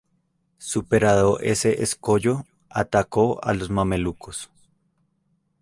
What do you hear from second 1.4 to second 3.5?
ese escollo, atacó